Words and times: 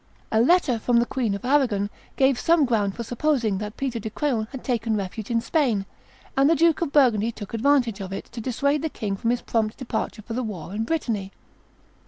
A 0.31 0.41
letter 0.41 0.79
from 0.79 0.97
the 0.97 1.05
Queen 1.05 1.35
of 1.35 1.45
Arragon 1.45 1.91
gave 2.15 2.39
some 2.39 2.65
ground 2.65 2.95
for 2.95 3.03
supposing 3.03 3.59
that 3.59 3.77
Peter 3.77 3.99
de 3.99 4.09
Craon 4.09 4.47
had 4.51 4.63
taken 4.63 4.97
refuge 4.97 5.29
in 5.29 5.41
Spain; 5.41 5.85
and 6.35 6.49
the 6.49 6.55
Duke 6.55 6.81
of 6.81 6.91
Burgundy 6.91 7.31
took 7.31 7.53
advantage 7.53 8.01
of 8.01 8.11
it 8.11 8.25
to 8.31 8.41
dissuade 8.41 8.81
the 8.81 8.89
king 8.89 9.15
from 9.15 9.29
his 9.29 9.43
prompt 9.43 9.77
departure 9.77 10.23
for 10.23 10.33
the 10.33 10.41
war 10.41 10.73
in 10.73 10.85
Brittany. 10.85 11.31